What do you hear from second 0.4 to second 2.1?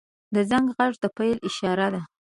زنګ غږ د پیل اشاره ده.